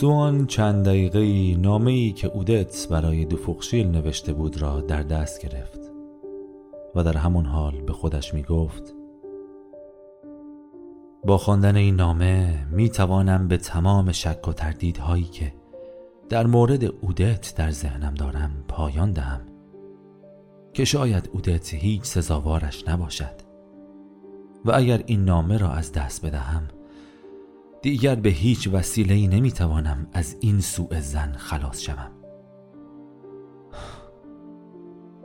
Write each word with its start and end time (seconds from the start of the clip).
سوان 0.00 0.46
چند 0.46 0.84
دقیقه 0.84 1.56
نامه 1.60 1.90
ای 1.90 2.12
که 2.12 2.26
اودت 2.28 2.88
برای 2.90 3.24
دوفوقشیل 3.24 3.86
نوشته 3.88 4.32
بود 4.32 4.62
را 4.62 4.80
در 4.80 5.02
دست 5.02 5.42
گرفت 5.42 5.80
و 6.94 7.04
در 7.04 7.16
همون 7.16 7.46
حال 7.46 7.80
به 7.80 7.92
خودش 7.92 8.34
می 8.34 8.42
گفت 8.42 8.94
با 11.24 11.38
خواندن 11.38 11.76
این 11.76 11.96
نامه 11.96 12.66
می 12.70 12.88
توانم 12.88 13.48
به 13.48 13.56
تمام 13.56 14.12
شک 14.12 14.48
و 14.48 14.52
تردیدهایی 14.52 15.24
که 15.24 15.52
در 16.28 16.46
مورد 16.46 16.84
اودت 16.84 17.54
در 17.56 17.70
ذهنم 17.70 18.14
دارم 18.14 18.64
پایان 18.68 19.12
دهم 19.12 19.40
که 20.72 20.84
شاید 20.84 21.30
اودت 21.32 21.74
هیچ 21.74 22.04
سزاوارش 22.04 22.88
نباشد 22.88 23.34
و 24.64 24.72
اگر 24.74 25.02
این 25.06 25.24
نامه 25.24 25.58
را 25.58 25.70
از 25.70 25.92
دست 25.92 26.26
بدهم 26.26 26.68
دیگر 27.82 28.14
به 28.14 28.28
هیچ 28.28 28.68
وسیله 28.72 29.14
ای 29.14 29.26
نمی 29.26 29.52
توانم 29.52 30.06
از 30.12 30.36
این 30.40 30.60
سوء 30.60 31.00
زن 31.00 31.32
خلاص 31.32 31.80
شوم. 31.80 32.10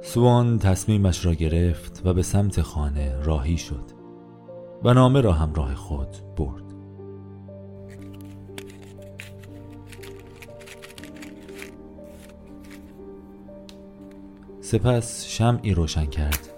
سوان 0.01 0.59
تصمیمش 0.59 1.25
را 1.25 1.33
گرفت 1.33 2.01
و 2.05 2.13
به 2.13 2.21
سمت 2.23 2.61
خانه 2.61 3.23
راهی 3.23 3.57
شد 3.57 3.91
و 4.83 4.93
نامه 4.93 5.21
را 5.21 5.33
همراه 5.33 5.75
خود 5.75 6.35
برد. 6.37 6.63
سپس 14.61 15.25
شمعی 15.25 15.73
روشن 15.73 16.05
کرد. 16.05 16.49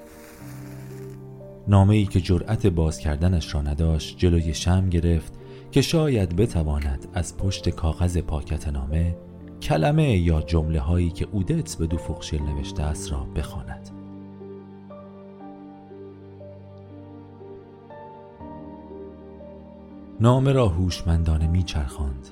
نامه 1.67 1.95
ای 1.95 2.05
که 2.05 2.21
جرأت 2.21 2.67
باز 2.67 2.99
کردنش 2.99 3.55
را 3.55 3.61
نداشت 3.61 4.17
جلوی 4.17 4.53
شم 4.53 4.89
گرفت 4.89 5.44
که 5.71 5.81
شاید 5.81 6.35
بتواند 6.35 7.07
از 7.13 7.37
پشت 7.37 7.69
کاغذ 7.69 8.17
پاکت 8.17 8.67
نامه 8.67 9.15
کلمه 9.61 10.17
یا 10.17 10.41
جمله 10.41 10.79
هایی 10.79 11.09
که 11.09 11.27
اودت 11.31 11.75
به 11.75 11.87
دو 11.87 11.97
فخشل 11.97 12.41
نوشته 12.41 12.83
است 12.83 13.11
را 13.11 13.19
بخواند. 13.35 13.89
نامه 20.19 20.51
را 20.51 20.67
هوشمندانه 20.67 21.47
میچرخاند. 21.47 22.27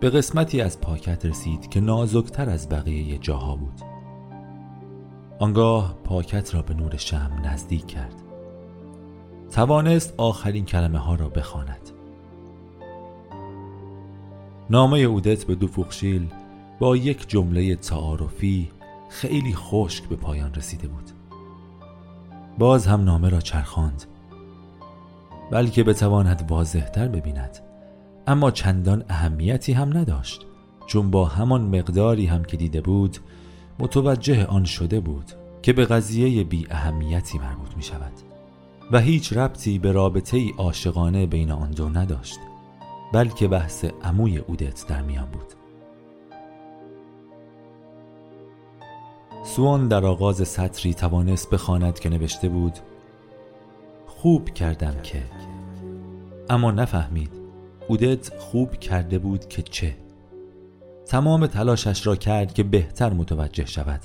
به 0.00 0.10
قسمتی 0.10 0.60
از 0.60 0.80
پاکت 0.80 1.26
رسید 1.26 1.68
که 1.68 1.80
نازکتر 1.80 2.50
از 2.50 2.68
بقیه 2.68 3.18
جاها 3.18 3.56
بود. 3.56 3.80
آنگاه 5.38 5.94
پاکت 6.04 6.54
را 6.54 6.62
به 6.62 6.74
نور 6.74 6.96
شم 6.96 7.30
نزدیک 7.44 7.86
کرد. 7.86 8.22
توانست 9.50 10.14
آخرین 10.16 10.64
کلمه 10.64 10.98
ها 10.98 11.14
را 11.14 11.28
بخواند. 11.28 11.95
نامه 14.70 14.98
اودت 14.98 15.44
به 15.44 15.54
دو 15.54 15.66
فوخشیل 15.66 16.26
با 16.78 16.96
یک 16.96 17.28
جمله 17.28 17.76
تعارفی 17.76 18.70
خیلی 19.08 19.54
خشک 19.54 20.04
به 20.04 20.16
پایان 20.16 20.54
رسیده 20.54 20.88
بود. 20.88 21.10
باز 22.58 22.86
هم 22.86 23.04
نامه 23.04 23.28
را 23.28 23.40
چرخاند. 23.40 24.04
بلکه 25.50 25.84
بتواند 25.84 26.46
واضحتر 26.48 27.08
ببیند. 27.08 27.58
اما 28.26 28.50
چندان 28.50 29.04
اهمیتی 29.08 29.72
هم 29.72 29.98
نداشت 29.98 30.46
چون 30.86 31.10
با 31.10 31.24
همان 31.24 31.78
مقداری 31.78 32.26
هم 32.26 32.44
که 32.44 32.56
دیده 32.56 32.80
بود 32.80 33.18
متوجه 33.78 34.46
آن 34.46 34.64
شده 34.64 35.00
بود 35.00 35.32
که 35.62 35.72
به 35.72 35.84
قضیه 35.84 36.44
بی 36.44 36.66
اهمیتی 36.70 37.38
مربوط 37.38 37.76
می 37.76 37.82
شود 37.82 38.12
و 38.92 39.00
هیچ 39.00 39.32
ربطی 39.32 39.78
به 39.78 39.92
رابطه 39.92 40.52
عاشقانه 40.58 41.26
بین 41.26 41.50
آن 41.50 41.70
دو 41.70 41.88
نداشت. 41.88 42.38
بلکه 43.12 43.48
بحث 43.48 43.84
عموی 43.84 44.38
اودت 44.38 44.86
در 44.88 45.02
میان 45.02 45.26
بود. 45.26 45.52
سوان 49.44 49.88
در 49.88 50.04
آغاز 50.06 50.48
سطری 50.48 50.94
توانست 50.94 51.50
بخواند 51.50 51.98
که 51.98 52.08
نوشته 52.08 52.48
بود 52.48 52.78
خوب 54.06 54.50
کردم 54.50 54.94
که. 55.02 55.22
اما 56.50 56.70
نفهمید 56.70 57.30
اودت 57.88 58.38
خوب 58.38 58.72
کرده 58.72 59.18
بود 59.18 59.48
که 59.48 59.62
چه. 59.62 59.96
تمام 61.06 61.46
تلاشش 61.46 62.06
را 62.06 62.16
کرد 62.16 62.54
که 62.54 62.62
بهتر 62.62 63.12
متوجه 63.12 63.66
شود 63.66 64.00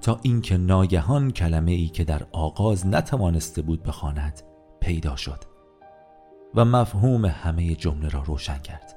تا 0.00 0.18
اینکه 0.22 0.56
ناگهان 0.56 1.30
کلمه 1.30 1.72
ای 1.72 1.88
که 1.88 2.04
در 2.04 2.26
آغاز 2.32 2.86
نتوانسته 2.86 3.62
بود 3.62 3.82
بخواند 3.82 4.42
پیدا 4.80 5.16
شد. 5.16 5.55
و 6.56 6.64
مفهوم 6.64 7.24
همه 7.24 7.74
جمله 7.74 8.08
را 8.08 8.22
روشن 8.22 8.58
کرد. 8.58 8.96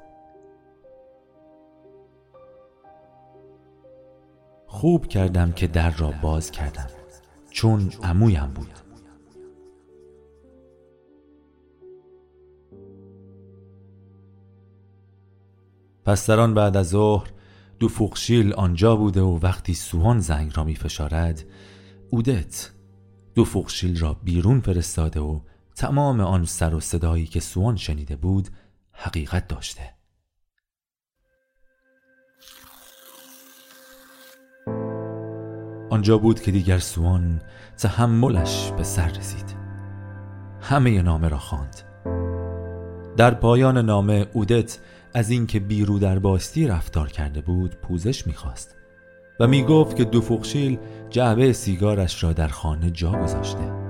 خوب 4.68 5.08
کردم 5.08 5.52
که 5.52 5.68
در 5.68 5.90
را 5.90 6.14
باز 6.22 6.52
کردم 6.52 6.88
چون 7.50 7.92
عمویم 8.04 8.52
بود. 8.56 8.70
پس 16.06 16.30
در 16.30 16.40
آن 16.40 16.54
بعد 16.54 16.78
از 16.78 16.90
ظهر 16.90 17.28
دو 17.80 17.88
فوقشیل 17.88 18.54
آنجا 18.54 18.96
بوده 18.96 19.22
و 19.22 19.40
وقتی 19.42 19.74
سوان 19.74 20.20
زنگ 20.20 20.52
را 20.56 20.64
می 20.64 20.76
فشارد 20.76 21.44
اودت 22.10 22.72
دو 23.36 23.46
فوقشیل 23.46 24.00
را 24.00 24.14
بیرون 24.14 24.60
فرستاده 24.60 25.20
و 25.20 25.40
تمام 25.80 26.22
آن 26.22 26.46
سر 26.46 26.76
و 26.76 26.80
صدایی 26.80 27.26
که 27.26 27.40
سوان 27.40 27.76
شنیده 27.76 28.16
بود 28.16 28.50
حقیقت 28.92 29.48
داشته. 29.48 29.82
آنجا 35.90 36.18
بود 36.18 36.42
که 36.42 36.52
دیگر 36.52 36.80
سوان 36.80 37.42
تحملش 37.78 38.72
به 38.72 38.84
سر 38.84 39.08
رسید. 39.08 39.56
همه 40.62 41.02
نامه 41.02 41.28
را 41.30 41.38
خواند. 41.38 41.82
در 43.18 43.34
پایان 43.34 43.78
نامه 43.78 44.28
اودت 44.34 44.80
از 45.14 45.30
اینکه 45.30 45.60
بیرو 45.60 46.00
در 46.00 46.20
باستی 46.20 46.68
رفتار 46.68 47.08
کرده 47.08 47.42
بود 47.42 47.76
پوزش 47.76 48.28
می‌خواست 48.28 48.76
و 49.40 49.48
می‌گفت 49.48 49.96
که 49.96 50.04
دو 50.04 50.22
فوقشیل 50.22 50.80
جعبه 51.10 51.54
سیگارش 51.54 52.24
را 52.24 52.34
در 52.34 52.48
خانه 52.48 52.92
جا 52.92 53.12
گذاشته. 53.12 53.89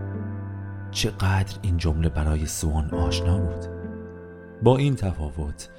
چقدر 0.92 1.58
این 1.62 1.78
جمله 1.78 2.10
برای 2.10 2.46
سوان 2.46 2.90
آشنا 2.90 3.38
بود. 3.38 3.66
با 4.64 4.78
این 4.78 4.96
تفاوت 4.96 5.70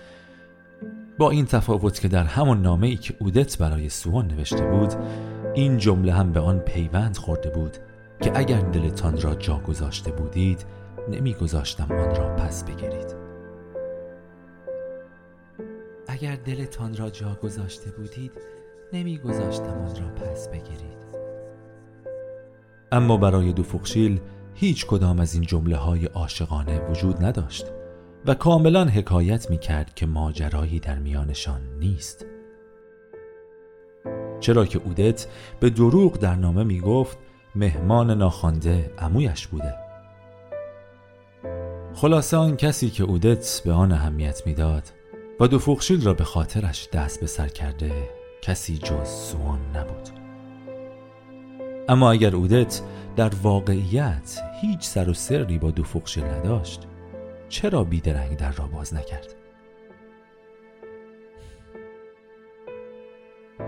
با 1.18 1.30
این 1.30 1.46
تفاوت 1.46 2.00
که 2.00 2.08
در 2.08 2.24
همان 2.24 2.62
نامه 2.62 2.86
ای 2.86 2.96
که 2.96 3.14
اودت 3.18 3.58
برای 3.58 3.88
سوان 3.88 4.26
نوشته 4.26 4.66
بود 4.66 4.94
این 5.54 5.78
جمله 5.78 6.12
هم 6.12 6.32
به 6.32 6.40
آن 6.40 6.58
پیوند 6.58 7.16
خورده 7.16 7.50
بود 7.50 7.76
که 8.20 8.32
اگر 8.34 8.60
دلتان 8.60 9.20
را 9.20 9.34
جا 9.34 9.58
گذاشته 9.58 10.10
بودید 10.10 10.64
نمیگذاشتم 11.10 11.92
آن 11.92 12.14
را 12.16 12.36
پس 12.36 12.64
بگیرید. 12.64 13.14
اگر 16.08 16.36
دلتان 16.36 16.96
را 16.96 17.10
جا 17.10 17.38
گذاشته 17.42 17.90
بودید 17.90 18.32
نمیگذاشتم 18.92 19.64
آن 19.64 19.96
را 19.96 20.08
پس 20.08 20.48
بگیرید. 20.48 21.00
اما 22.92 23.16
برای 23.16 23.52
دو 23.52 23.62
فخشیل 23.62 24.20
هیچ 24.60 24.86
کدام 24.86 25.20
از 25.20 25.34
این 25.34 25.42
جمله 25.42 25.76
های 25.76 26.06
عاشقانه 26.06 26.80
وجود 26.80 27.24
نداشت 27.24 27.66
و 28.26 28.34
کاملا 28.34 28.84
حکایت 28.84 29.50
می 29.50 29.58
کرد 29.58 29.94
که 29.94 30.06
ماجرایی 30.06 30.80
در 30.80 30.98
میانشان 30.98 31.60
نیست. 31.78 32.26
چرا 34.40 34.66
که 34.66 34.78
اودت 34.84 35.26
به 35.60 35.70
دروغ 35.70 36.18
در 36.18 36.34
نامه 36.34 36.64
می 36.64 36.80
گفت 36.80 37.18
مهمان 37.54 38.10
ناخوانده 38.10 38.90
عمویش 38.98 39.46
بوده. 39.46 39.74
خلاصه 41.94 42.36
آن 42.36 42.56
کسی 42.56 42.90
که 42.90 43.04
اودت 43.04 43.62
به 43.64 43.72
آن 43.72 43.92
اهمیت 43.92 44.46
می‌داد 44.46 44.92
و 45.40 45.46
دو 45.46 45.60
را 46.02 46.14
به 46.14 46.24
خاطرش 46.24 46.88
دست 46.92 47.20
به 47.20 47.26
سر 47.26 47.48
کرده 47.48 48.10
کسی 48.42 48.78
جز 48.78 49.08
سوان 49.08 49.60
نبود. 49.74 50.19
اما 51.88 52.10
اگر 52.12 52.36
اودت 52.36 52.80
در 53.16 53.32
واقعیت 53.42 54.40
هیچ 54.60 54.80
سر 54.80 55.08
و 55.08 55.14
سری 55.14 55.58
با 55.58 55.70
دو 55.70 55.82
فوخشیل 55.82 56.24
نداشت 56.24 56.86
چرا 57.48 57.84
بیدرنگ 57.84 58.36
در 58.36 58.52
را 58.52 58.66
باز 58.66 58.94
نکرد؟ 58.94 59.34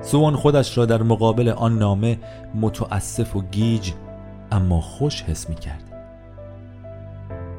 سوان 0.02 0.36
خودش 0.36 0.78
را 0.78 0.86
در 0.86 1.02
مقابل 1.02 1.48
آن 1.48 1.78
نامه 1.78 2.18
متاسف 2.54 3.36
و 3.36 3.42
گیج 3.42 3.92
اما 4.52 4.80
خوش 4.80 5.22
حس 5.22 5.48
می 5.48 5.54
کرد. 5.54 5.92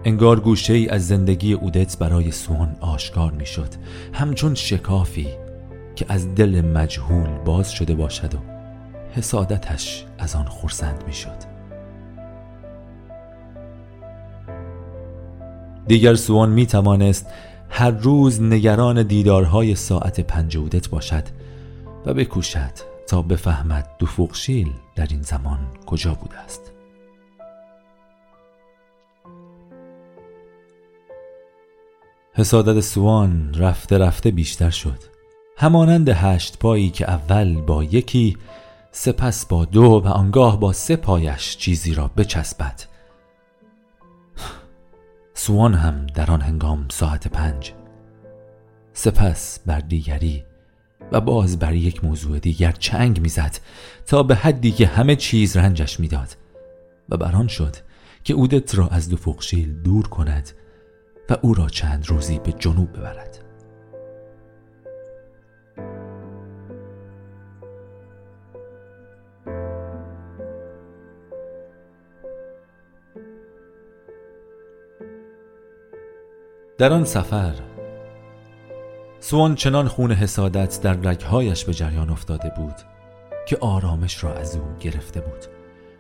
انگار 0.06 0.40
گوشه 0.40 0.74
ای 0.74 0.90
از 0.90 1.08
زندگی 1.08 1.54
اودت 1.54 1.98
برای 1.98 2.32
سوان 2.32 2.76
آشکار 2.80 3.32
می 3.32 3.46
شد. 3.46 3.70
همچون 4.14 4.56
شکافی 4.56 5.28
که 5.96 6.06
از 6.10 6.36
دل 6.36 6.62
مجهول 6.62 7.30
باز 7.46 7.72
شده 7.72 7.96
باشد 7.96 8.34
و 8.34 8.53
حسادتش 9.16 10.06
از 10.18 10.36
آن 10.36 10.46
خورسند 10.46 11.04
می 11.08 11.14
شد 11.14 11.54
دیگر 15.88 16.16
سوان 16.16 16.50
می 16.50 16.66
توانست 16.66 17.28
هر 17.70 17.92
روز 17.92 18.42
نگران 18.42 19.04
دیدارهای 19.04 19.76
ساعت 19.76 20.20
پنج 20.20 20.58
اودت 20.58 20.90
باشد 20.90 21.24
و 22.06 22.14
بکوشد 22.14 22.72
تا 23.08 23.22
بفهمد 23.22 23.90
دوفوقشیل 24.00 24.74
در 24.96 25.08
این 25.10 25.22
زمان 25.22 25.60
کجا 25.86 26.14
بوده 26.14 26.38
است. 26.40 26.72
حسادت 32.34 32.80
سوان 32.80 33.54
رفته 33.54 33.98
رفته 33.98 34.32
بیشتر 34.32 34.70
شد. 34.70 35.00
همانند 35.58 36.10
هشت 36.10 36.60
پایی 36.60 36.90
که 36.90 37.10
اول 37.12 37.62
با 37.62 37.84
یکی 37.84 38.38
سپس 38.96 39.46
با 39.46 39.66
دو 39.66 40.02
و 40.06 40.08
آنگاه 40.08 40.60
با 40.60 40.74
سه 40.74 40.96
پایش 40.96 41.58
چیزی 41.58 41.94
را 41.94 42.08
بچسبد. 42.08 42.82
سوان 45.34 45.74
هم 45.74 46.06
در 46.06 46.32
آن 46.32 46.42
هنگام 46.42 46.86
ساعت 46.90 47.28
پنج. 47.28 47.74
سپس 48.94 49.60
بر 49.66 49.80
دیگری 49.80 50.44
و 51.12 51.22
باز 51.22 51.60
بر 51.60 51.74
یک 51.74 52.04
موضوع 52.04 52.40
دیگر 52.40 52.72
چنگ 52.72 53.22
می‌زد 53.22 53.60
تا 54.06 54.24
به 54.24 54.36
حدی 54.36 54.72
که 54.72 54.88
همه 54.88 55.16
چیز 55.16 55.58
رنجش 55.58 56.00
می‌داد 56.00 56.38
و 57.10 57.18
بران 57.18 57.48
شد 57.48 57.76
که 58.24 58.34
اودت 58.34 58.76
را 58.76 58.88
از 58.88 59.10
دو 59.10 59.18
فوقشیل 59.18 59.82
دور 59.82 60.08
کند 60.08 60.50
و 61.30 61.38
او 61.42 61.54
را 61.54 61.68
چند 61.70 62.10
روزی 62.10 62.40
به 62.40 62.52
جنوب 62.52 62.94
ببرد. 62.98 63.43
در 76.78 76.94
آن 76.94 77.06
سفر 77.06 77.54
سوان 79.20 79.56
چنان 79.56 79.88
خون 79.88 80.12
حسادت 80.12 80.80
در 80.82 80.94
رگهایش 80.94 81.66
به 81.66 81.74
جریان 81.74 82.10
افتاده 82.10 82.52
بود 82.58 82.76
که 83.48 83.58
آرامش 83.58 84.24
را 84.24 84.34
از 84.34 84.56
او 84.56 84.64
گرفته 84.80 85.22
بود 85.22 85.46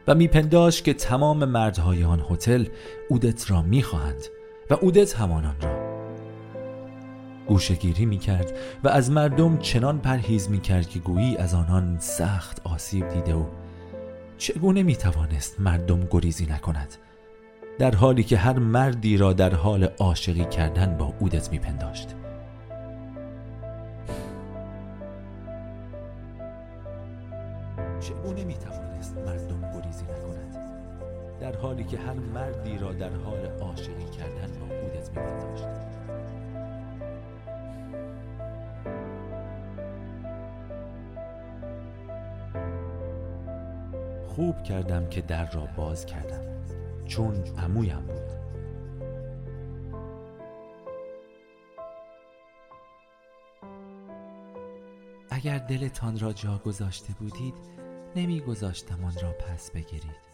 و 0.07 0.15
میپنداش 0.15 0.81
که 0.81 0.93
تمام 0.93 1.45
مردهای 1.45 2.03
آن 2.03 2.25
هتل 2.29 2.65
اودت 3.09 3.51
را 3.51 3.61
می‌خواهند 3.61 4.23
و 4.69 4.73
اودت 4.73 5.15
همانان 5.15 5.55
را. 5.61 6.03
گوشگیری 7.47 8.05
می 8.05 8.17
کرد 8.17 8.57
و 8.83 8.89
از 8.89 9.11
مردم 9.11 9.57
چنان 9.57 9.99
پرهیز 9.99 10.49
می 10.49 10.61
کرد 10.61 10.89
که 10.89 10.99
گویی 10.99 11.37
از 11.37 11.53
آنان 11.53 11.97
سخت 11.99 12.61
آسیب 12.63 13.09
دیده 13.09 13.33
و 13.33 13.45
چگونه 14.37 14.83
می 14.83 14.95
توانست 14.95 15.59
مردم 15.59 16.07
گریزی 16.11 16.45
نکند؟ 16.45 16.95
در 17.79 17.95
حالی 17.95 18.23
که 18.23 18.37
هر 18.37 18.59
مردی 18.59 19.17
را 19.17 19.33
در 19.33 19.55
حال 19.55 19.83
عاشقی 19.83 20.45
کردن 20.45 20.97
با 20.97 21.13
اودت 21.19 21.51
می 21.51 21.59
پنداشت 21.59 22.15
چگونه 27.99 28.43
می 28.43 28.53
توانست 28.53 29.17
مردم 29.17 29.79
گریزی 29.79 30.03
نکند؟ 30.03 30.57
در 31.41 31.55
حالی 31.55 31.83
که 31.83 31.97
هر 31.97 32.13
مردی 32.13 32.77
را 32.77 32.93
در 32.93 33.15
حال 33.25 33.45
عاشقی 33.61 34.05
کردن 34.17 34.51
با 34.59 34.75
اودت 34.75 35.09
می 35.09 35.15
پنداشت 35.15 35.67
خوب 44.27 44.63
کردم 44.63 45.09
که 45.09 45.21
در 45.21 45.51
را 45.51 45.67
باز 45.77 46.05
کردم. 46.05 46.52
چون 47.05 47.35
عمویم 47.57 48.01
بود. 48.01 48.43
اگر 55.29 55.57
دلتان 55.57 56.19
را 56.19 56.33
جا 56.33 56.57
گذاشته 56.65 57.13
بودید 57.13 57.53
نمیگذاشتم 58.15 59.03
آن 59.03 59.13
را 59.21 59.31
پس 59.31 59.71
بگیرید. 59.71 60.32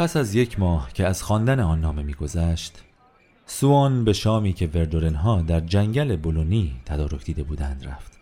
پس 0.00 0.16
از 0.16 0.34
یک 0.34 0.60
ماه 0.60 0.92
که 0.92 1.06
از 1.06 1.22
خواندن 1.22 1.60
آن 1.60 1.80
نامه 1.80 2.02
میگذشت 2.02 2.82
سوان 3.46 4.04
به 4.04 4.12
شامی 4.12 4.52
که 4.52 4.66
وردورنها 4.66 5.42
در 5.42 5.60
جنگل 5.60 6.16
بولونی 6.16 6.80
تدارک 6.84 7.24
دیده 7.24 7.42
بودند 7.42 7.86
رفت. 7.86 8.18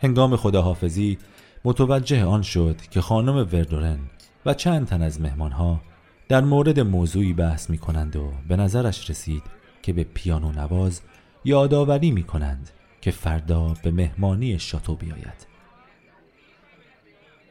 هنگام 0.00 0.36
خداحافظی 0.36 1.18
متوجه 1.64 2.24
آن 2.24 2.42
شد 2.42 2.76
که 2.90 3.00
خانم 3.00 3.36
وردورن 3.36 3.98
و 4.46 4.54
چند 4.54 4.86
تن 4.86 5.02
از 5.02 5.20
مهمانها 5.20 5.80
در 6.28 6.40
مورد 6.40 6.80
موضوعی 6.80 7.32
بحث 7.32 7.70
می 7.70 7.78
کنند 7.78 8.16
و 8.16 8.32
به 8.48 8.56
نظرش 8.56 9.10
رسید 9.10 9.42
که 9.82 9.92
به 9.92 10.04
پیانو 10.04 10.52
نواز 10.52 11.00
یادآوری 11.44 12.10
می 12.10 12.22
کنند 12.22 12.70
که 13.00 13.10
فردا 13.10 13.74
به 13.82 13.90
مهمانی 13.90 14.58
شاتو 14.58 14.96
بیاید. 14.96 15.46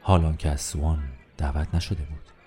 حالان 0.02 0.38
که 0.38 0.50
از 0.50 0.62
سوان 0.62 1.00
دعوت 1.38 1.76
نشده 1.76 2.04
بود. 2.04 2.39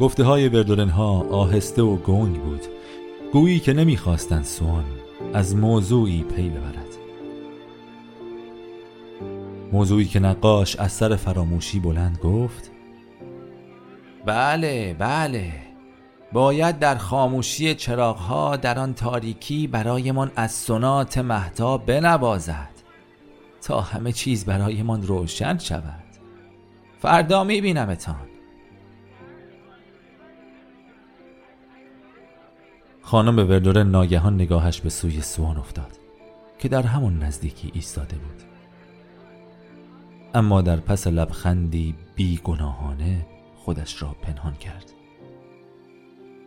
گفته 0.00 0.24
های 0.24 0.48
وردولن 0.48 0.88
ها 0.88 1.26
آهسته 1.30 1.82
و 1.82 1.96
گنگ 1.96 2.42
بود. 2.42 2.62
گویی 3.32 3.60
که 3.60 3.72
نمی‌خواستند 3.72 4.44
سوان 4.44 4.84
از 5.34 5.56
موضوعی 5.56 6.22
پی 6.22 6.48
ببرد. 6.48 6.84
موضوعی 9.72 10.04
که 10.04 10.20
نقاش 10.20 10.76
از 10.76 10.92
سر 10.92 11.16
فراموشی 11.16 11.80
بلند 11.80 12.18
گفت 12.18 12.70
بله 14.26 14.96
بله. 14.98 15.52
باید 16.32 16.78
در 16.78 16.96
خاموشی 16.96 17.74
چراغها 17.74 18.56
در 18.56 18.78
آن 18.78 18.94
تاریکی 18.94 19.66
برایمان 19.66 20.30
از 20.36 20.52
سنات 20.52 21.18
مهتا 21.18 21.78
بنوازد 21.78 22.74
تا 23.62 23.80
همه 23.80 24.12
چیز 24.12 24.44
برایمان 24.44 25.02
روشن 25.02 25.58
شود. 25.58 26.04
فردا 26.98 27.44
میبینمتان. 27.44 28.33
خانم 33.06 33.38
وردوره 33.38 33.82
ناگهان 33.82 34.34
نگاهش 34.34 34.80
به 34.80 34.90
سوی 34.90 35.20
سوان 35.20 35.56
افتاد 35.56 35.98
که 36.58 36.68
در 36.68 36.82
همون 36.82 37.18
نزدیکی 37.18 37.70
ایستاده 37.74 38.16
بود. 38.16 38.42
اما 40.34 40.62
در 40.62 40.76
پس 40.76 41.06
لبخندی 41.06 41.94
بیگناهانه 42.16 43.26
خودش 43.56 44.02
را 44.02 44.16
پنهان 44.22 44.54
کرد. 44.54 44.92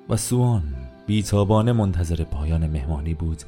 و 0.10 0.18
سوان 0.18 0.64
بیتابانه 1.08 1.72
منتظر 1.72 2.24
پایان 2.24 2.68
مهمانی 2.68 3.14
بود 3.14 3.44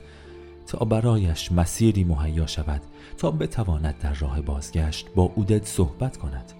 تا 0.67 0.85
برایش 0.85 1.51
مسیری 1.51 2.03
مهیا 2.03 2.47
شود 2.47 2.81
تا 3.17 3.31
بتواند 3.31 3.97
در 3.97 4.13
راه 4.13 4.41
بازگشت 4.41 5.07
با 5.15 5.23
اودت 5.35 5.65
صحبت 5.65 6.17
کند 6.17 6.53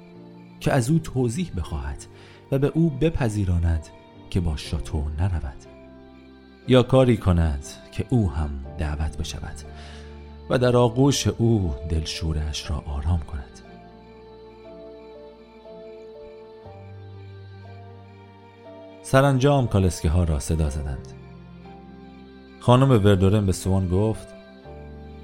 که 0.60 0.72
از 0.74 0.89
او 0.89 1.00
توضیح 1.00 1.51
بخواهد 1.58 2.06
و 2.51 2.60
به 2.60 2.68
او 2.68 2.89
بپذیراند 2.89 3.88
که 4.29 4.39
با 4.39 4.58
شاتو 4.58 5.03
نرود. 5.20 5.68
یا 6.69 6.83
کاری 6.83 7.17
کند 7.17 7.65
که 7.91 8.05
او 8.09 8.31
هم 8.31 8.49
دعوت 8.77 9.17
بشود 9.17 9.55
و 10.49 10.57
در 10.57 10.77
آغوش 10.77 11.27
او 11.27 11.75
دلشورش 11.89 12.69
را 12.69 12.83
آرام 12.85 13.19
کند. 13.19 13.59
سرانجام 19.01 19.67
کالسکه 19.67 20.09
ها 20.09 20.23
را 20.23 20.39
صدا 20.39 20.69
زدند. 20.69 21.07
خانم 22.59 22.91
وردورن 22.91 23.45
به 23.45 23.51
سوان 23.51 23.89
گفت 23.89 24.27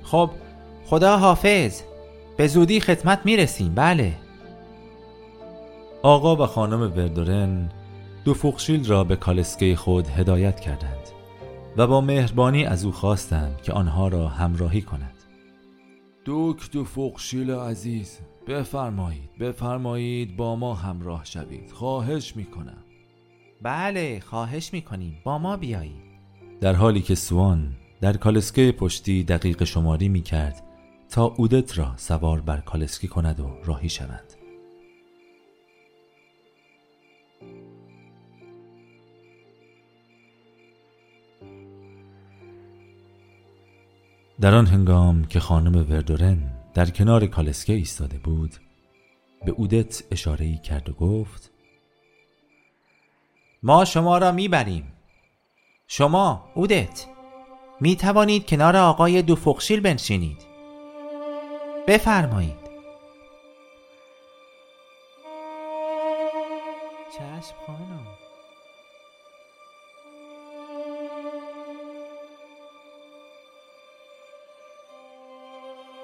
خب 0.04 0.30
خدا 0.86 1.18
حافظ 1.18 1.82
به 2.38 2.48
زودی 2.48 2.80
خدمت 2.80 3.20
می‌رسیم 3.26 3.76
بله. 3.76 4.14
آقا 6.04 6.36
و 6.36 6.46
خانم 6.46 6.82
وردورن 6.82 7.70
دو 8.26 8.34
فوقشیل 8.34 8.86
را 8.86 9.04
به 9.04 9.16
کالسکه 9.16 9.76
خود 9.76 10.08
هدایت 10.08 10.60
کردند. 10.60 11.15
و 11.78 11.88
با 11.88 12.02
مهربانی 12.02 12.66
از 12.66 12.86
او 12.86 12.92
خواستند 12.92 13.62
که 13.62 13.74
آنها 13.74 14.08
را 14.08 14.28
همراهی 14.28 14.82
کند. 14.82 15.14
دوک 16.26 16.72
دو 16.72 16.84
فوقشیل 16.84 17.52
عزیز 17.52 18.20
بفرمایید 18.48 19.38
بفرمایید 19.40 20.38
با 20.38 20.56
ما 20.56 20.74
همراه 20.74 21.26
شوید. 21.26 21.72
خواهش 21.72 22.36
می‌کنم. 22.36 22.84
بله 23.62 24.20
خواهش 24.20 24.74
می‌کنیم. 24.74 25.18
با 25.24 25.38
ما 25.38 25.58
بیایید. 25.58 26.06
در 26.62 26.74
حالی 26.74 27.02
که 27.02 27.16
سوان 27.16 27.76
در 28.02 28.18
کالسکه 28.18 28.72
پشتی 28.72 29.24
دقیق 29.24 29.64
شماری 29.64 30.10
می‌کرد 30.10 30.64
تا 31.10 31.26
اودت 31.26 31.78
را 31.78 31.94
سوار 31.98 32.42
بر 32.42 32.58
کالسکی 32.58 33.08
کند 33.08 33.40
و 33.40 33.50
راهی 33.66 33.90
شوند. 33.90 34.35
در 44.42 44.56
آن 44.56 44.66
هنگام 44.66 45.26
که 45.26 45.40
خانم 45.40 45.92
وردورن 45.92 46.38
در 46.74 46.90
کنار 46.90 47.26
کالسکه 47.28 47.74
ایستاده 47.74 48.18
بود 48.18 48.56
به 49.46 49.52
اودت 49.52 50.04
اشاره 50.12 50.46
ای 50.46 50.58
کرد 50.58 50.90
و 50.90 50.94
گفت 50.94 51.52
ما 53.64 53.86
شما 53.86 54.18
را 54.18 54.32
می‌بریم. 54.32 54.94
شما 55.88 56.52
اودت 56.54 57.06
می 57.82 57.96
توانید 57.96 58.46
کنار 58.46 58.78
آقای 58.78 59.22
دو 59.22 59.36
فقشیل 59.36 59.80
بنشینید. 59.80 60.46
بفرمایید. 61.88 62.66
چشم 67.14 67.56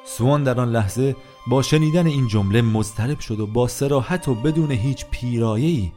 سوان 0.05 0.43
در 0.43 0.59
آن 0.59 0.69
لحظه 0.71 1.15
با 1.47 1.61
شنیدن 1.61 2.07
این 2.07 2.27
جمله 2.27 2.61
مضطرب 2.61 3.19
شد 3.19 3.39
و 3.39 3.47
با 3.47 3.67
سراحت 3.67 4.27
و 4.27 4.35
بدون 4.35 4.71
هیچ 4.71 5.05
پیرایه‌ای 5.11 5.91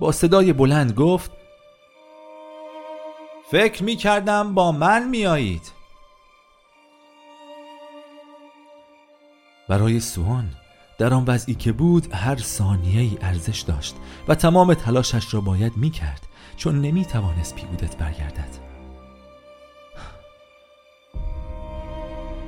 با 0.00 0.12
صدای 0.12 0.52
بلند 0.52 0.92
گفت 0.92 1.30
فکر 3.50 3.84
می 3.84 3.96
کردم 3.96 4.54
با 4.54 4.72
من 4.72 5.08
میایید 5.08 5.72
برای 9.68 10.00
سوان 10.00 10.50
در 10.98 11.14
آن 11.14 11.24
وضعی 11.26 11.54
که 11.54 11.72
بود 11.72 12.12
هر 12.12 12.36
ثانیه 12.36 13.00
ای 13.00 13.18
ارزش 13.20 13.60
داشت 13.60 13.96
و 14.28 14.34
تمام 14.34 14.74
تلاشش 14.74 15.34
را 15.34 15.40
باید 15.40 15.76
می 15.76 15.90
کرد 15.90 16.26
چون 16.56 16.80
نمی 16.80 17.04
توانست 17.04 17.54
پیودت 17.54 17.96
برگردد. 17.96 18.65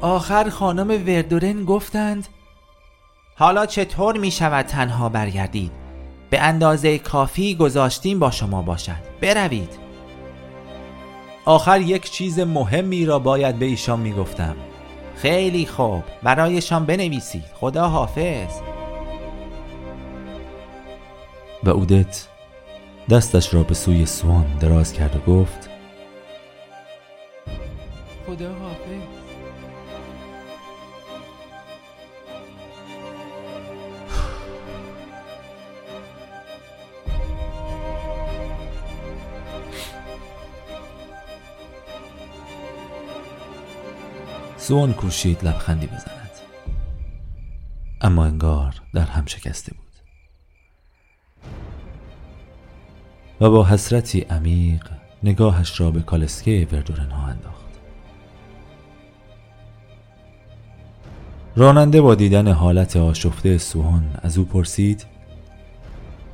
آخر 0.01 0.51
خانم 0.51 0.89
وردورن 0.89 1.65
گفتند 1.65 2.29
حالا 3.37 3.67
چطور 3.67 4.19
می 4.19 4.31
شود 4.31 4.67
تنها 4.67 5.09
برگردید 5.09 5.73
به 6.31 6.41
اندازه 6.41 6.99
کافی 6.99 7.55
گذاشتیم 7.55 8.19
با 8.19 8.31
شما 8.31 8.63
باشد. 8.63 9.19
بروید. 9.21 9.79
آخر 11.45 11.81
یک 11.81 12.11
چیز 12.11 12.41
مهمی 12.41 13.07
را 13.07 13.19
باید 13.19 13.59
به 13.59 13.67
ایشان 13.67 14.01
می 14.01 14.13
گفتم 14.13 14.57
خیلی 15.17 15.67
خوب. 15.67 16.03
برایشان 16.23 16.87
بنویسید. 16.87 17.45
خدا 17.55 17.89
حافظ. 17.89 18.61
و 21.65 21.71
اودت 21.71 22.29
دستش 23.11 23.55
را 23.55 23.63
به 23.63 23.75
سوی 23.75 24.07
سوان 24.07 24.47
دراز 24.61 24.93
کرد 24.93 25.17
و 25.17 25.33
گفت 25.33 25.71
خدا 28.27 28.49
حافظ. 28.49 29.18
سوان 44.69 44.93
کوشید 44.93 45.45
لبخندی 45.45 45.87
بزند 45.87 46.31
اما 48.01 48.25
انگار 48.25 48.75
در 48.95 49.03
هم 49.03 49.27
شکسته 49.27 49.73
بود 49.75 49.93
و 53.41 53.51
با 53.51 53.65
حسرتی 53.65 54.21
عمیق 54.21 54.89
نگاهش 55.23 55.81
را 55.81 55.91
به 55.91 56.01
کالسکه 56.01 56.69
وردورن 56.73 57.11
ها 57.11 57.27
انداخت 57.27 57.67
راننده 61.57 62.01
با 62.01 62.15
دیدن 62.15 62.49
حالت 62.49 62.97
آشفته 62.97 63.59
سوان 63.59 64.11
از 64.23 64.39
او 64.39 64.45
پرسید 64.45 65.07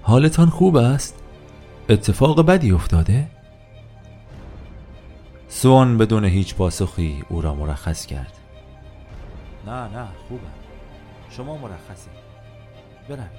حالتان 0.02 0.48
خوب 0.48 0.76
است؟ 0.76 1.14
اتفاق 1.88 2.46
بدی 2.46 2.72
افتاده؟ 2.72 3.33
سوان 5.56 5.98
بدون 5.98 6.24
هیچ 6.24 6.54
پاسخی 6.54 7.24
او 7.28 7.40
را 7.40 7.54
مرخص 7.54 8.06
کرد. 8.06 8.32
نه 9.66 9.72
نه 9.72 10.06
خوبم 10.28 10.40
شما 11.30 11.56
مرخصی 11.56 12.10
برم 13.08 13.30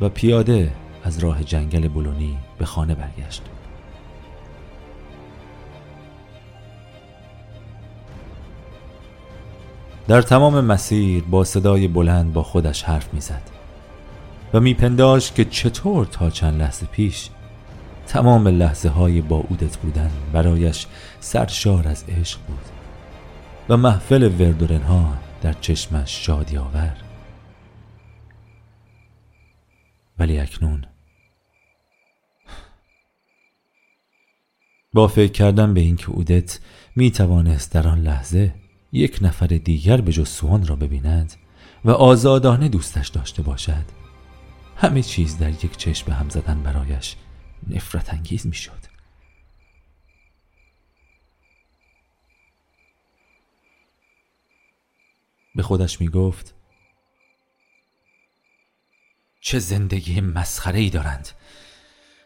و 0.00 0.08
پیاده 0.08 0.72
از 1.04 1.18
راه 1.18 1.44
جنگل 1.44 1.88
بلونی 1.88 2.38
به 2.58 2.64
خانه 2.64 2.94
برگشت. 2.94 3.42
در 10.08 10.22
تمام 10.22 10.60
مسیر 10.64 11.24
با 11.24 11.44
صدای 11.44 11.88
بلند 11.88 12.32
با 12.32 12.42
خودش 12.42 12.82
حرف 12.82 13.14
می‌زد 13.14 13.42
و 14.54 14.60
میپنداشت 14.60 15.34
که 15.34 15.44
چطور 15.44 16.06
تا 16.06 16.30
چند 16.30 16.60
لحظه 16.60 16.86
پیش 16.86 17.30
تمام 18.12 18.48
لحظه 18.48 18.88
های 18.88 19.20
با 19.20 19.36
اودت 19.36 19.76
بودن 19.76 20.10
برایش 20.32 20.86
سرشار 21.20 21.88
از 21.88 22.04
عشق 22.08 22.40
بود 22.40 22.64
و 23.68 23.76
محفل 23.76 24.22
وردورن 24.22 24.82
ها 24.82 25.16
در 25.42 25.52
چشمش 25.52 26.26
شادی 26.26 26.56
آور 26.56 26.96
ولی 30.18 30.38
اکنون 30.38 30.84
با 34.92 35.08
فکر 35.08 35.32
کردن 35.32 35.74
به 35.74 35.80
اینکه 35.80 36.10
اودت 36.10 36.60
می 36.96 37.10
توانست 37.10 37.72
در 37.72 37.88
آن 37.88 37.98
لحظه 38.02 38.54
یک 38.92 39.18
نفر 39.22 39.46
دیگر 39.46 40.00
به 40.00 40.12
جز 40.12 40.28
سوان 40.28 40.66
را 40.66 40.76
ببیند 40.76 41.34
و 41.84 41.90
آزادانه 41.90 42.68
دوستش 42.68 43.08
داشته 43.08 43.42
باشد 43.42 43.84
همه 44.76 45.02
چیز 45.02 45.38
در 45.38 45.50
یک 45.50 45.76
چشم 45.76 46.06
به 46.06 46.14
هم 46.14 46.28
زدن 46.28 46.62
برایش 46.62 47.16
نفرت 47.68 48.14
انگیز 48.14 48.46
می 48.46 48.54
شد 48.54 48.92
به 55.54 55.62
خودش 55.62 56.00
می 56.00 56.08
گفت 56.08 56.54
چه 59.40 59.58
زندگی 59.58 60.20
مسخره 60.20 60.78
ای 60.78 60.90
دارند. 60.90 61.28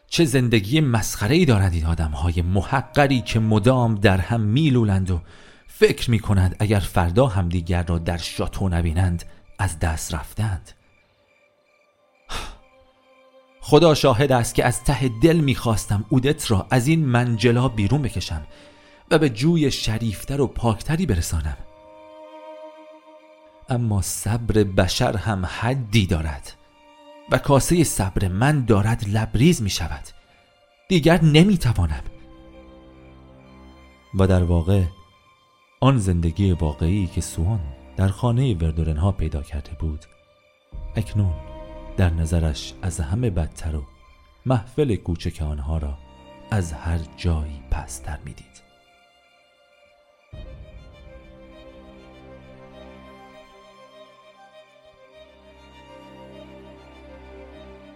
چه 0.07 0.25
زندگی 0.25 0.81
مسخره 0.81 1.35
ای 1.35 1.45
دارند 1.45 1.73
این 1.73 1.85
آدم 1.85 2.11
های 2.11 2.41
محقری 2.41 3.21
که 3.21 3.39
مدام 3.39 3.95
در 3.95 4.17
هم 4.17 4.41
میلولند 4.41 5.11
و 5.11 5.21
فکر 5.67 6.11
می 6.11 6.19
کنند 6.19 6.55
اگر 6.59 6.79
فردا 6.79 7.27
همدیگر 7.27 7.83
را 7.83 7.97
در 7.97 8.17
شاتو 8.17 8.69
نبینند 8.69 9.23
از 9.59 9.79
دست 9.79 10.13
رفتند. 10.13 10.71
خدا 13.69 13.93
شاهد 13.93 14.31
است 14.31 14.55
که 14.55 14.65
از 14.65 14.83
ته 14.83 15.09
دل 15.21 15.37
می‌خواستم 15.37 16.05
اودت 16.09 16.51
را 16.51 16.67
از 16.69 16.87
این 16.87 17.05
منجلا 17.05 17.67
بیرون 17.67 18.01
بکشم 18.01 18.47
و 19.11 19.17
به 19.17 19.29
جوی 19.29 19.71
شریفتر 19.71 20.41
و 20.41 20.47
پاکتری 20.47 21.05
برسانم. 21.05 21.57
اما 23.69 24.01
صبر 24.01 24.63
بشر 24.63 25.17
هم 25.17 25.45
حدی 25.45 26.05
دارد 26.05 26.53
و 27.31 27.37
کاسه 27.37 27.83
صبر 27.83 28.27
من 28.27 28.65
دارد 28.65 29.05
لبریز 29.07 29.61
می 29.61 29.69
شود 29.69 30.03
دیگر 30.89 31.23
نمی 31.23 31.57
توانم 31.57 32.03
و 34.19 34.27
در 34.27 34.43
واقع 34.43 34.83
آن 35.79 35.97
زندگی 35.97 36.51
واقعی 36.51 37.07
که 37.07 37.21
سوان 37.21 37.59
در 37.97 38.07
خانه 38.07 38.53
وردورنها 38.53 39.11
پیدا 39.11 39.41
کرده 39.41 39.71
بود 39.79 40.05
اکنون 40.95 41.46
در 41.97 42.09
نظرش 42.09 42.73
از 42.81 42.99
همه 42.99 43.29
بدتر 43.29 43.75
و 43.75 43.83
محفل 44.45 44.95
کوچک 44.95 45.41
آنها 45.41 45.77
را 45.77 45.97
از 46.51 46.73
هر 46.73 46.99
جایی 47.17 47.63
پستر 47.71 48.19
می‌دید. 48.25 48.45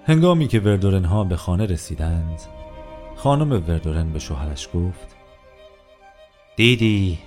هنگامی 0.05 0.48
که 0.48 0.60
وردورن 0.60 1.05
ها 1.05 1.24
به 1.24 1.36
خانه 1.36 1.65
رسیدند 1.65 2.41
خانم 3.15 3.51
وردورن 3.51 4.10
به 4.13 4.20
شوهرش 4.20 4.70
گفت 4.74 5.15
دیدی 6.55 7.20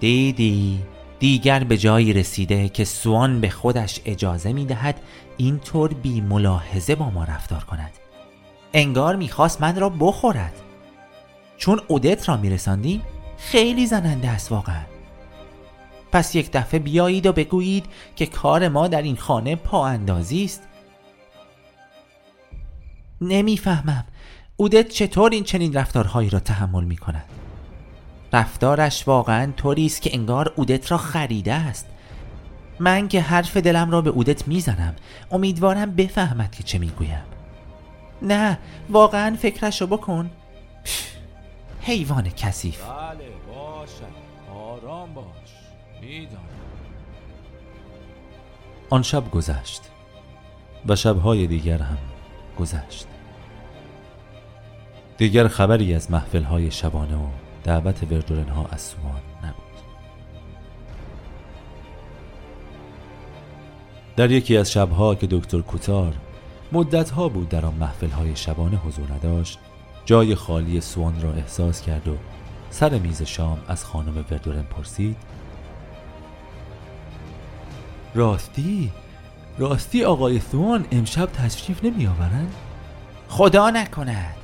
دیدی. 0.00 0.95
دیگر 1.18 1.64
به 1.64 1.76
جایی 1.76 2.12
رسیده 2.12 2.68
که 2.68 2.84
سوان 2.84 3.40
به 3.40 3.50
خودش 3.50 4.00
اجازه 4.04 4.52
می 4.52 4.64
دهد 4.64 5.00
اینطور 5.36 5.94
بی 5.94 6.20
ملاحظه 6.20 6.94
با 6.94 7.10
ما 7.10 7.24
رفتار 7.24 7.64
کند. 7.64 7.92
انگار 8.72 9.16
می‌خواست 9.16 9.60
من 9.60 9.80
را 9.80 9.88
بخورد. 9.88 10.52
چون 11.56 11.80
اودت 11.88 12.28
را 12.28 12.36
میرساندیم 12.36 13.02
خیلی 13.38 13.86
زننده 13.86 14.28
است 14.28 14.52
واقعا. 14.52 14.82
پس 16.12 16.34
یک 16.34 16.50
دفعه 16.52 16.80
بیایید 16.80 17.26
و 17.26 17.32
بگویید 17.32 17.86
که 18.16 18.26
کار 18.26 18.68
ما 18.68 18.88
در 18.88 19.02
این 19.02 19.16
خانه 19.16 19.56
پا 19.56 19.86
اندازی 19.86 20.44
است. 20.44 20.62
نمی‌فهمم. 23.20 24.04
اودت 24.56 24.88
چطور 24.88 25.30
این 25.30 25.44
چنین 25.44 25.72
رفتارهایی 25.72 26.30
را 26.30 26.40
تحمل 26.40 26.84
می 26.84 26.96
کند؟ 26.96 27.24
رفتارش 28.32 29.08
واقعا 29.08 29.52
طوری 29.56 29.86
است 29.86 30.02
که 30.02 30.10
انگار 30.14 30.52
اودت 30.56 30.90
را 30.90 30.98
خریده 30.98 31.54
است. 31.54 31.86
من 32.80 33.08
که 33.08 33.20
حرف 33.20 33.56
دلم 33.56 33.90
را 33.90 34.00
به 34.00 34.10
اودت 34.10 34.48
می‌زنم 34.48 34.96
امیدوارم 35.30 35.94
بفهمد 35.94 36.50
که 36.50 36.62
چه 36.62 36.78
می‌گویم. 36.78 37.24
نه 38.22 38.58
واقعا 38.90 39.36
فکرش 39.36 39.80
رو 39.80 39.86
بکن. 39.86 40.30
حیوان 41.80 42.30
کثیف. 42.30 42.82
بله 42.82 43.26
آرام 44.54 45.14
باش. 45.14 45.26
می‌دانم. 46.00 46.40
آن 48.90 49.02
شب 49.02 49.30
گذشت 49.30 49.82
و 50.88 50.96
شبهای 50.96 51.46
دیگر 51.46 51.78
هم 51.78 51.98
گذشت. 52.58 53.06
دیگر 55.18 55.48
خبری 55.48 55.94
از 55.94 56.10
محفل 56.10 56.42
های 56.42 56.70
شبانه 56.70 57.16
و 57.16 57.45
دعوت 57.66 58.12
وردورن 58.12 58.48
ها 58.48 58.66
از 58.70 58.80
سوان 58.80 59.20
نبود. 59.44 59.62
در 64.16 64.30
یکی 64.30 64.56
از 64.56 64.72
شبها 64.72 65.14
که 65.14 65.26
دکتر 65.30 65.60
کوتار 65.60 66.14
مدتها 66.72 67.28
بود 67.28 67.48
در 67.48 67.66
آن 67.66 67.74
محفل 67.74 68.10
های 68.10 68.36
شبانه 68.36 68.76
حضور 68.76 69.12
نداشت 69.12 69.58
جای 70.04 70.34
خالی 70.34 70.80
سوان 70.80 71.22
را 71.22 71.32
احساس 71.32 71.82
کرد 71.82 72.08
و 72.08 72.16
سر 72.70 72.98
میز 72.98 73.22
شام 73.22 73.58
از 73.68 73.84
خانم 73.84 74.16
وردورن 74.30 74.62
پرسید 74.62 75.16
راستی؟ 78.14 78.92
راستی 79.58 80.04
آقای 80.04 80.40
سوان 80.40 80.86
امشب 80.92 81.26
تشریف 81.26 81.84
نمی 81.84 82.06
آورند؟ 82.06 82.54
خدا 83.28 83.70
نکند. 83.70 84.36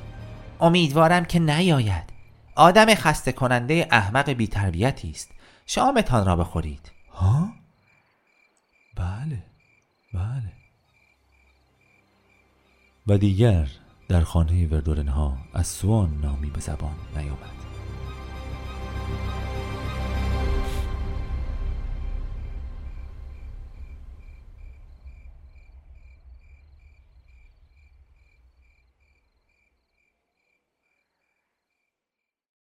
امیدوارم 0.61 1.25
که 1.25 1.39
نیاید. 1.39 2.12
آدم 2.55 2.95
خسته 2.95 3.31
کننده 3.31 3.87
احمق 3.91 4.29
بیتربیتی 4.29 5.09
است. 5.11 5.31
شامتان 5.65 6.25
را 6.25 6.35
بخورید. 6.35 6.91
ها؟ 7.13 7.49
بله 8.95 9.43
بله. 10.13 10.53
و 13.07 13.17
دیگر 13.17 13.67
در 14.07 14.21
خانه 14.21 14.67
وردورن 14.67 15.07
ها 15.07 15.37
از 15.53 15.67
سوان 15.67 16.21
نامی 16.21 16.49
به 16.49 16.59
زبان 16.59 16.95
نیامد. 17.15 17.72